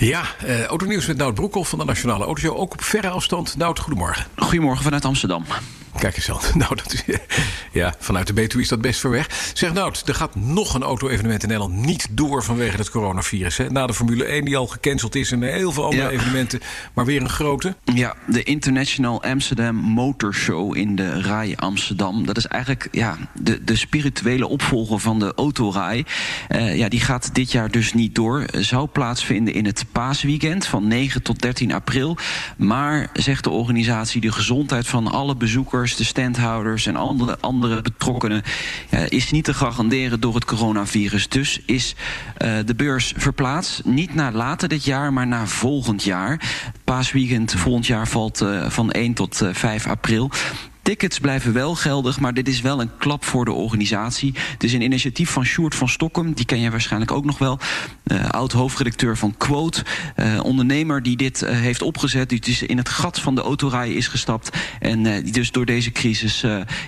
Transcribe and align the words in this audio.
Ja, 0.00 0.22
uh, 0.44 0.64
autonieuws 0.64 1.06
met 1.06 1.16
Nout 1.16 1.34
Broekhoff 1.34 1.70
van 1.70 1.78
de 1.78 1.84
Nationale 1.84 2.24
Autoshow. 2.24 2.56
Ook 2.56 2.72
op 2.72 2.82
verre 2.82 3.08
afstand. 3.08 3.56
Nout, 3.56 3.78
goedemorgen. 3.78 4.26
Goedemorgen 4.36 4.84
vanuit 4.84 5.04
Amsterdam. 5.04 5.44
Kijk 6.00 6.16
eens 6.16 6.30
aan. 6.30 6.38
Nou, 6.60 6.74
dat 6.74 6.92
is, 6.92 7.02
ja, 7.72 7.94
vanuit 7.98 8.26
de 8.26 8.32
Betuwe 8.32 8.62
is 8.62 8.68
dat 8.68 8.80
best 8.80 9.00
ver 9.00 9.10
weg. 9.10 9.50
Zeg 9.54 9.72
nou, 9.72 9.94
er 10.06 10.14
gaat 10.14 10.34
nog 10.34 10.74
een 10.74 10.82
auto-evenement 10.82 11.42
in 11.42 11.48
Nederland 11.48 11.74
niet 11.74 12.06
door 12.10 12.44
vanwege 12.44 12.76
het 12.76 12.90
coronavirus. 12.90 13.56
Hè? 13.56 13.70
Na 13.70 13.86
de 13.86 13.94
Formule 13.94 14.24
1 14.24 14.44
die 14.44 14.56
al 14.56 14.66
gecanceld 14.66 15.14
is 15.14 15.32
en 15.32 15.42
heel 15.42 15.72
veel 15.72 15.84
andere 15.84 16.10
evenementen. 16.10 16.60
Maar 16.94 17.04
weer 17.04 17.20
een 17.20 17.28
grote. 17.28 17.74
Ja, 17.94 18.14
de 18.26 18.42
International 18.42 19.22
Amsterdam 19.22 19.74
Motor 19.74 20.34
Show 20.34 20.76
in 20.76 20.96
de 20.96 21.22
RAI 21.22 21.54
Amsterdam. 21.56 22.26
Dat 22.26 22.36
is 22.36 22.46
eigenlijk 22.46 22.88
ja, 22.90 23.16
de, 23.34 23.64
de 23.64 23.76
spirituele 23.76 24.46
opvolger 24.46 24.98
van 24.98 25.18
de 25.18 25.32
Autorij. 25.36 26.04
Uh, 26.48 26.76
ja, 26.76 26.88
die 26.88 27.00
gaat 27.00 27.34
dit 27.34 27.52
jaar 27.52 27.70
dus 27.70 27.92
niet 27.92 28.14
door. 28.14 28.44
Zou 28.50 28.86
plaatsvinden 28.86 29.54
in 29.54 29.66
het 29.66 29.84
paasweekend 29.92 30.66
van 30.66 30.88
9 30.88 31.22
tot 31.22 31.40
13 31.40 31.72
april. 31.72 32.16
Maar, 32.56 33.10
zegt 33.12 33.44
de 33.44 33.50
organisatie, 33.50 34.20
de 34.20 34.32
gezondheid 34.32 34.86
van 34.86 35.06
alle 35.06 35.36
bezoekers 35.36 35.89
de 35.96 36.04
standhouders 36.04 36.86
en 36.86 36.96
andere, 36.96 37.38
andere 37.40 37.82
betrokkenen 37.82 38.42
is 39.08 39.30
niet 39.30 39.44
te 39.44 39.54
garanderen 39.54 40.20
door 40.20 40.34
het 40.34 40.44
coronavirus. 40.44 41.28
Dus 41.28 41.60
is 41.66 41.94
uh, 42.38 42.58
de 42.64 42.74
beurs 42.74 43.14
verplaatst. 43.16 43.84
Niet 43.84 44.14
naar 44.14 44.32
later 44.32 44.68
dit 44.68 44.84
jaar, 44.84 45.12
maar 45.12 45.26
naar 45.26 45.48
volgend 45.48 46.02
jaar. 46.02 46.40
Paasweekend 46.84 47.52
volgend 47.52 47.86
jaar 47.86 48.08
valt 48.08 48.42
uh, 48.42 48.70
van 48.70 48.90
1 48.90 49.14
tot 49.14 49.42
5 49.52 49.86
april. 49.86 50.30
Tickets 50.82 51.18
blijven 51.18 51.52
wel 51.52 51.74
geldig, 51.74 52.20
maar 52.20 52.34
dit 52.34 52.48
is 52.48 52.60
wel 52.60 52.80
een 52.80 52.90
klap 52.98 53.24
voor 53.24 53.44
de 53.44 53.52
organisatie. 53.52 54.34
Het 54.52 54.64
is 54.64 54.72
een 54.72 54.82
initiatief 54.82 55.30
van 55.30 55.44
Sjoerd 55.44 55.74
van 55.74 55.88
Stokkem, 55.88 56.32
die 56.32 56.44
ken 56.44 56.60
jij 56.60 56.70
waarschijnlijk 56.70 57.12
ook 57.12 57.24
nog 57.24 57.38
wel. 57.38 57.58
Uh, 58.04 58.28
oud-hoofdredacteur 58.28 59.16
van 59.16 59.34
Quote. 59.36 59.84
Uh, 60.16 60.44
ondernemer 60.44 61.02
die 61.02 61.16
dit 61.16 61.42
uh, 61.42 61.50
heeft 61.50 61.82
opgezet, 61.82 62.28
die 62.28 62.40
dus 62.40 62.62
in 62.62 62.76
het 62.76 62.88
gat 62.88 63.20
van 63.20 63.34
de 63.34 63.40
autorij 63.40 63.92
is 63.92 64.08
gestapt. 64.08 64.56
En 64.80 65.02
die 65.02 65.32
dus 65.32 65.50
door 65.50 65.66
deze 65.66 65.92
crisis 65.92 66.40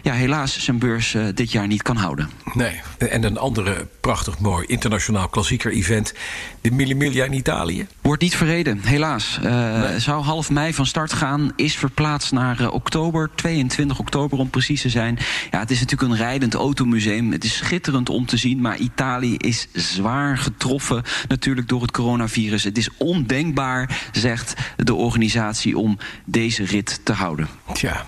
ja, 0.02 0.12
helaas 0.12 0.58
zijn 0.58 0.78
beurs 0.78 1.16
dit 1.34 1.52
jaar 1.52 1.66
niet 1.66 1.82
kan 1.82 1.96
houden. 1.96 2.30
Nee, 2.54 2.80
en 2.98 3.24
een 3.24 3.38
andere 3.38 3.86
prachtig 4.00 4.38
mooi 4.38 4.66
internationaal 4.66 5.28
klassieker 5.28 5.72
event. 5.72 6.14
De 6.60 6.70
Mille 6.70 6.94
Miglia 6.94 7.24
in 7.24 7.32
Italië. 7.32 7.86
Wordt 8.00 8.22
niet 8.22 8.36
verreden, 8.36 8.80
helaas. 8.82 9.38
Nee. 9.42 9.98
Zou 9.98 10.22
half 10.22 10.50
mei 10.50 10.74
van 10.74 10.86
start 10.86 11.12
gaan, 11.12 11.52
is 11.56 11.76
verplaatst 11.76 12.32
naar 12.32 12.70
oktober 12.70 13.30
22 13.34 13.81
oktober 13.90 14.38
om 14.38 14.50
precies 14.50 14.80
te 14.80 14.88
zijn. 14.88 15.18
Ja, 15.50 15.58
het 15.58 15.70
is 15.70 15.80
natuurlijk 15.80 16.12
een 16.12 16.18
rijdend 16.18 16.54
automuseum. 16.54 17.32
Het 17.32 17.44
is 17.44 17.56
schitterend 17.56 18.08
om 18.08 18.26
te 18.26 18.36
zien, 18.36 18.60
maar 18.60 18.76
Italië 18.76 19.36
is 19.36 19.68
zwaar 19.72 20.38
getroffen 20.38 21.02
natuurlijk 21.28 21.68
door 21.68 21.82
het 21.82 21.90
coronavirus. 21.90 22.64
Het 22.64 22.78
is 22.78 22.88
ondenkbaar, 22.96 24.08
zegt 24.12 24.54
de 24.76 24.94
organisatie, 24.94 25.78
om 25.78 25.98
deze 26.24 26.64
rit 26.64 27.00
te 27.04 27.12
houden. 27.12 27.48
Tja, 27.72 28.06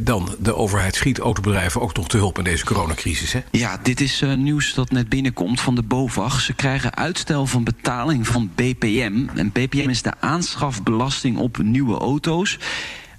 dan 0.00 0.36
de 0.38 0.54
overheid 0.54 0.94
schiet 0.94 1.18
autobedrijven 1.18 1.80
ook 1.80 1.96
nog 1.96 2.08
te 2.08 2.16
hulp 2.16 2.38
in 2.38 2.44
deze 2.44 2.64
coronacrisis, 2.64 3.32
hè? 3.32 3.40
Ja, 3.50 3.78
dit 3.82 4.00
is 4.00 4.22
uh, 4.22 4.34
nieuws 4.34 4.74
dat 4.74 4.90
net 4.90 5.08
binnenkomt 5.08 5.60
van 5.60 5.74
de 5.74 5.82
BOVAG. 5.82 6.40
Ze 6.40 6.52
krijgen 6.52 6.96
uitstel 6.96 7.46
van 7.46 7.64
betaling 7.64 8.26
van 8.26 8.50
BPM. 8.54 9.26
En 9.34 9.52
BPM 9.52 9.88
is 9.88 10.02
de 10.02 10.12
aanschafbelasting 10.20 11.38
op 11.38 11.58
nieuwe 11.58 11.98
auto's. 11.98 12.58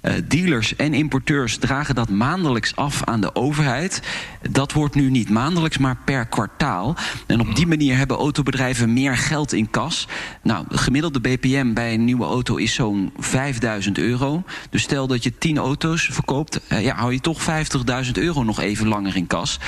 Uh, 0.02 0.12
dealers 0.28 0.76
en 0.76 0.94
importeurs 0.94 1.56
dragen 1.56 1.94
dat 1.94 2.08
maandelijks 2.08 2.76
af 2.76 3.04
aan 3.04 3.20
de 3.20 3.34
overheid. 3.34 4.02
Dat 4.50 4.72
wordt 4.72 4.94
nu 4.94 5.10
niet 5.10 5.30
maandelijks, 5.30 5.78
maar 5.78 5.96
per 6.04 6.26
kwartaal. 6.26 6.96
En 7.26 7.40
op 7.40 7.56
die 7.56 7.66
manier 7.66 7.96
hebben 7.96 8.16
autobedrijven 8.16 8.92
meer 8.92 9.16
geld 9.16 9.52
in 9.52 9.70
kas. 9.70 10.08
Nou, 10.42 10.64
de 10.68 10.78
gemiddelde 10.78 11.20
BPM 11.20 11.72
bij 11.72 11.94
een 11.94 12.04
nieuwe 12.04 12.24
auto 12.24 12.56
is 12.56 12.74
zo'n 12.74 13.12
5000 13.18 13.98
euro. 13.98 14.42
Dus 14.70 14.82
stel 14.82 15.06
dat 15.06 15.22
je 15.22 15.38
10 15.38 15.58
auto's 15.58 16.08
verkoopt, 16.12 16.60
uh, 16.72 16.82
ja, 16.82 16.94
hou 16.94 17.12
je 17.12 17.20
toch 17.20 17.40
50.000 18.04 18.10
euro 18.12 18.42
nog 18.42 18.60
even 18.60 18.88
langer 18.88 19.16
in 19.16 19.26
kas. 19.26 19.58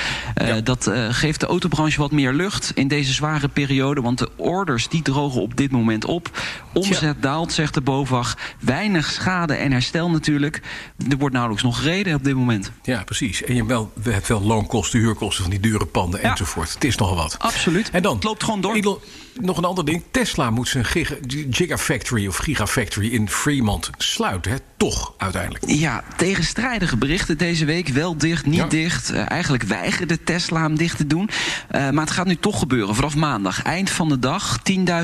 Uh, 0.41 0.47
ja. 0.47 0.61
Dat 0.61 0.91
geeft 1.09 1.39
de 1.39 1.45
autobranche 1.45 1.99
wat 1.99 2.11
meer 2.11 2.33
lucht 2.33 2.71
in 2.75 2.87
deze 2.87 3.13
zware 3.13 3.47
periode. 3.47 4.01
Want 4.01 4.17
de 4.17 4.29
orders 4.35 4.87
die 4.87 5.01
drogen 5.01 5.41
op 5.41 5.57
dit 5.57 5.71
moment 5.71 6.05
op. 6.05 6.39
Omzet 6.73 6.99
ja. 6.99 7.15
daalt, 7.19 7.53
zegt 7.53 7.73
de 7.73 7.81
BOVAG. 7.81 8.37
Weinig 8.59 9.11
schade 9.11 9.53
en 9.53 9.71
herstel 9.71 10.09
natuurlijk. 10.21 10.61
Er 11.09 11.17
wordt 11.17 11.33
nauwelijks 11.33 11.63
nog 11.65 11.77
gereden 11.77 12.15
op 12.15 12.23
dit 12.23 12.35
moment. 12.35 12.71
Ja, 12.83 13.03
precies. 13.03 13.43
En 13.43 13.51
je 13.53 13.57
hebt 13.57 13.71
wel, 13.71 13.91
we 14.03 14.21
wel 14.27 14.41
loonkosten, 14.41 14.99
huurkosten 14.99 15.41
van 15.41 15.51
die 15.51 15.59
dure 15.59 15.85
panden 15.85 16.21
ja. 16.21 16.29
enzovoort. 16.29 16.73
Het 16.73 16.83
is 16.83 16.95
nogal 16.95 17.15
wat. 17.15 17.35
Absoluut. 17.39 17.89
En 17.89 18.01
dan 18.01 18.15
het 18.15 18.23
loopt 18.23 18.43
gewoon 18.43 18.61
door. 18.61 18.75
Edel, 18.75 19.01
nog 19.39 19.57
een 19.57 19.65
ander 19.65 19.85
ding. 19.85 20.03
Tesla 20.11 20.49
moet 20.49 20.67
zijn 20.67 20.85
giga, 20.85 21.15
gigafactory 21.49 22.27
of 22.27 22.37
gigafactory 22.37 23.07
in 23.07 23.29
Fremont 23.29 23.89
sluiten. 23.97 24.51
Hè? 24.51 24.57
Toch, 24.77 25.13
uiteindelijk. 25.17 25.63
Ja, 25.67 26.03
tegenstrijdige 26.17 26.97
berichten 26.97 27.37
deze 27.37 27.65
week. 27.65 27.87
Wel 27.87 28.17
dicht, 28.17 28.45
niet 28.45 28.55
ja. 28.55 28.67
dicht. 28.67 29.11
Uh, 29.11 29.29
eigenlijk 29.29 29.63
weigerde 29.63 30.23
Tesla 30.23 30.61
hem 30.61 30.77
dicht 30.77 30.97
te 30.97 31.07
doen. 31.07 31.29
Uh, 31.71 31.89
maar 31.89 32.03
het 32.03 32.13
gaat 32.13 32.25
nu 32.25 32.35
toch 32.35 32.59
gebeuren. 32.59 32.95
Vanaf 32.95 33.15
maandag, 33.15 33.61
eind 33.63 33.89
van 33.89 34.09
de 34.09 34.19
dag. 34.19 34.59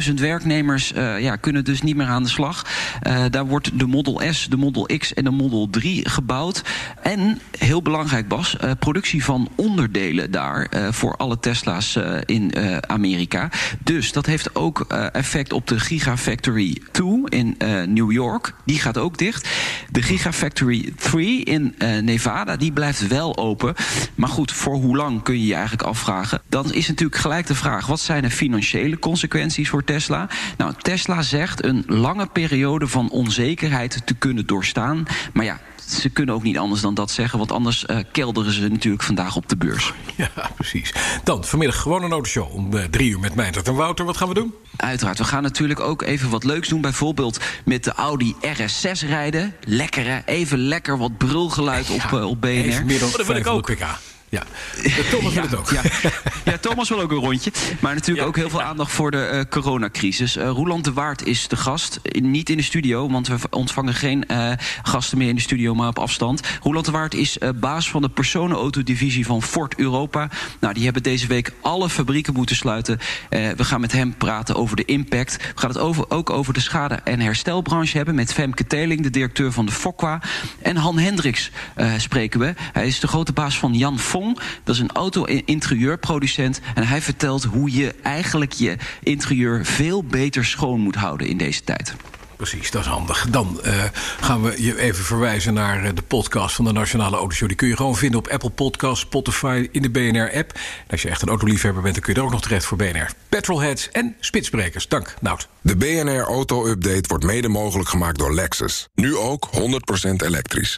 10.000 0.07 0.13
werknemers 0.13 0.93
uh, 0.93 1.19
ja, 1.19 1.35
kunnen 1.35 1.63
dus 1.63 1.81
niet 1.81 1.95
meer 1.95 2.07
aan 2.07 2.23
de 2.23 2.29
slag. 2.29 2.65
daar 3.29 3.45
wordt 3.45 3.79
de 3.79 3.87
Model 3.87 4.21
S, 4.31 4.47
de 4.49 4.57
Model 4.57 4.89
X 4.97 5.06
en 5.13 5.23
de 5.23 5.29
Model 5.29 5.67
3 5.71 6.09
gebouwd. 6.09 6.61
En, 7.01 7.39
heel 7.57 7.81
belangrijk 7.81 8.27
Bas, 8.27 8.55
productie 8.79 9.23
van 9.23 9.49
onderdelen 9.55 10.31
daar... 10.31 10.69
voor 10.91 11.15
alle 11.15 11.39
Tesla's 11.39 11.97
in 12.25 12.53
Amerika. 12.87 13.49
Dus 13.83 14.11
dat 14.11 14.25
heeft 14.25 14.55
ook 14.55 14.81
effect 15.11 15.53
op 15.53 15.67
de 15.67 15.79
Gigafactory 15.79 16.81
2 16.91 17.21
in 17.29 17.55
New 17.93 18.11
York. 18.11 18.53
Die 18.65 18.79
gaat 18.79 18.97
ook 18.97 19.17
dicht. 19.17 19.49
De 19.91 20.01
Gigafactory 20.01 20.93
3 20.95 21.43
in 21.43 21.75
Nevada, 22.01 22.55
die 22.55 22.71
blijft 22.71 23.07
wel 23.07 23.37
open. 23.37 23.73
Maar 24.15 24.29
goed, 24.29 24.51
voor 24.51 24.75
hoe 24.75 24.95
lang 24.95 25.23
kun 25.23 25.39
je 25.39 25.47
je 25.47 25.53
eigenlijk 25.53 25.87
afvragen? 25.87 26.41
Dan 26.49 26.73
is 26.73 26.87
natuurlijk 26.87 27.21
gelijk 27.21 27.47
de 27.47 27.55
vraag: 27.55 27.85
wat 27.87 27.99
zijn 27.99 28.21
de 28.21 28.29
financiële 28.29 28.99
consequenties 28.99 29.69
voor 29.69 29.83
Tesla? 29.83 30.29
Nou, 30.57 30.73
Tesla 30.77 31.21
zegt 31.21 31.63
een 31.63 31.83
lange 31.87 32.27
periode 32.27 32.87
van 32.87 33.09
onzekerheid 33.09 34.01
te 34.05 34.13
kunnen 34.13 34.45
doorstaan. 34.45 34.96
Maar 35.33 35.45
ja, 35.45 35.59
ze 35.87 36.09
kunnen 36.09 36.35
ook 36.35 36.43
niet 36.43 36.57
anders 36.57 36.81
dan 36.81 36.93
dat 36.93 37.11
zeggen, 37.11 37.37
want 37.37 37.51
anders 37.51 37.85
uh, 37.87 37.97
kelderen 38.11 38.51
ze 38.53 38.67
natuurlijk 38.67 39.03
vandaag 39.03 39.35
op 39.35 39.49
de 39.49 39.57
beurs. 39.57 39.93
Ja, 40.15 40.29
precies. 40.55 40.93
Dan 41.23 41.43
vanmiddag 41.45 41.81
gewoon 41.81 42.03
een 42.03 42.11
autoshow 42.11 42.53
om 42.53 42.73
uh, 42.73 42.83
drie 42.83 43.09
uur 43.09 43.19
met 43.19 43.35
Meintert 43.35 43.67
en 43.67 43.75
Wouter. 43.75 44.05
Wat 44.05 44.17
gaan 44.17 44.27
we 44.27 44.33
doen? 44.33 44.53
Uiteraard. 44.75 45.17
We 45.17 45.23
gaan 45.23 45.43
natuurlijk 45.43 45.79
ook 45.79 46.01
even 46.01 46.29
wat 46.29 46.43
leuks 46.43 46.67
doen. 46.67 46.81
Bijvoorbeeld 46.81 47.39
met 47.65 47.83
de 47.83 47.93
Audi 47.93 48.35
RS6 48.41 49.07
rijden. 49.07 49.53
Lekker 49.63 50.05
hè? 50.05 50.19
Even 50.25 50.57
lekker 50.57 50.97
wat 50.97 51.17
brulgeluid 51.17 51.89
op, 51.89 52.11
uh, 52.13 52.25
op 52.29 52.41
BNR. 52.41 52.49
Even 52.49 52.85
meer 52.85 52.99
dan 52.99 53.09
oh, 53.09 53.15
dat 53.15 53.25
wil 53.25 53.35
ik 53.35 53.47
ook. 53.47 53.71
pk. 53.71 53.85
Ja, 54.29 54.43
Thomas 55.09 55.33
wil 55.33 55.43
ja, 55.43 55.49
het 55.49 55.55
ook. 55.55 55.69
Ja. 55.69 55.81
ja, 56.45 56.57
Thomas 56.57 56.89
wil 56.89 57.01
ook 57.01 57.11
een 57.11 57.17
rondje. 57.17 57.51
Maar 57.79 57.93
natuurlijk 57.93 58.21
ja, 58.21 58.27
ook 58.27 58.35
heel 58.35 58.49
veel 58.49 58.61
aandacht 58.61 58.91
voor 58.91 59.11
de 59.11 59.29
uh, 59.33 59.41
coronacrisis. 59.49 60.37
Uh, 60.37 60.49
Roeland 60.49 60.83
de 60.83 60.93
Waard 60.93 61.25
is 61.25 61.47
de 61.47 61.55
gast. 61.55 61.99
Niet 62.11 62.49
in 62.49 62.57
de 62.57 62.63
studio, 62.63 63.09
want 63.09 63.27
we 63.27 63.37
ontvangen 63.49 63.93
geen 63.93 64.23
uh, 64.31 64.51
gasten 64.83 65.17
meer 65.17 65.29
in 65.29 65.35
de 65.35 65.41
studio, 65.41 65.75
maar 65.75 65.87
op 65.87 65.99
afstand. 65.99 66.41
Roeland 66.63 66.85
de 66.85 66.91
Waard 66.91 67.13
is 67.13 67.37
baas 67.55 67.89
van 67.89 68.01
de 68.01 68.09
personenautodivisie 68.09 69.25
van 69.25 69.41
Ford 69.41 69.79
Europa. 69.79 70.29
Nou, 70.59 70.73
die 70.73 70.83
hebben 70.83 71.03
deze 71.03 71.27
week 71.27 71.53
alle 71.61 71.89
fabrieken 71.89 72.33
moeten 72.33 72.55
sluiten. 72.55 72.99
we 73.29 73.63
gaan 73.63 73.81
met 73.81 73.91
hem 73.91 74.17
praten 74.17 74.55
over 74.55 74.75
de 74.75 74.85
impact. 74.85 75.37
We 75.37 75.59
gaan 75.59 75.69
het 75.69 75.79
over, 75.79 76.09
ook 76.09 76.29
over 76.29 76.53
de 76.53 76.59
schade- 76.59 76.99
en 77.03 77.19
herstelbranche 77.19 77.97
hebben... 77.97 78.15
met 78.15 78.33
Femke 78.33 78.67
Teling, 78.67 79.01
de 79.01 79.09
directeur 79.09 79.51
van 79.51 79.65
de 79.65 79.71
Fokwa. 79.71 80.21
En 80.61 80.75
Han 80.75 80.99
Hendricks 80.99 81.51
spreken 81.97 82.39
we. 82.39 82.53
Hij 82.73 82.87
is 82.87 82.99
de 82.99 83.07
grote 83.07 83.33
baas 83.33 83.59
van 83.59 83.73
Jan 83.73 83.99
Dat 84.63 84.75
is 84.75 84.81
een 84.81 84.91
auto-interieurproducent. 84.91 86.61
En 86.75 86.87
hij 86.87 87.01
vertelt 87.01 87.43
hoe 87.43 87.71
je 87.71 87.95
eigenlijk 88.03 88.51
je 88.51 88.77
interieur 89.03 89.65
veel 89.65 90.03
beter 90.03 90.45
schoon 90.45 90.79
moet 90.79 90.95
houden 90.95 91.27
in 91.27 91.37
deze 91.37 91.63
tijd. 91.63 91.95
Precies, 92.37 92.71
dat 92.71 92.81
is 92.81 92.87
handig. 92.87 93.25
Dan 93.29 93.59
uh, 93.65 93.83
gaan 94.19 94.43
we 94.43 94.63
je 94.63 94.79
even 94.79 95.03
verwijzen 95.03 95.53
naar 95.53 95.95
de 95.95 96.01
podcast 96.01 96.55
van 96.55 96.65
de 96.65 96.71
Nationale 96.71 97.17
Autoshow. 97.17 97.47
Die 97.47 97.57
kun 97.57 97.67
je 97.67 97.75
gewoon 97.75 97.95
vinden 97.95 98.19
op 98.19 98.27
Apple 98.27 98.49
Podcasts, 98.49 98.99
Spotify, 98.99 99.67
in 99.71 99.81
de 99.81 99.89
BNR-app. 99.89 100.59
Als 100.89 101.01
je 101.01 101.09
echt 101.09 101.21
een 101.21 101.27
autoliefhebber 101.27 101.81
bent, 101.81 101.93
dan 101.93 102.03
kun 102.03 102.13
je 102.13 102.19
er 102.19 102.25
ook 102.25 102.31
nog 102.31 102.41
terecht 102.41 102.65
voor 102.65 102.77
BNR. 102.77 103.09
Petrolheads 103.29 103.89
en 103.91 104.15
spitsbrekers. 104.19 104.87
Dank, 104.87 105.13
Nout. 105.21 105.47
De 105.61 105.75
BNR 105.75 106.23
Auto-update 106.23 107.07
wordt 107.07 107.23
mede 107.23 107.47
mogelijk 107.47 107.89
gemaakt 107.89 108.17
door 108.17 108.33
Lexus. 108.33 108.87
Nu 108.95 109.15
ook 109.15 109.49
100% 109.55 109.59
elektrisch. 110.25 110.77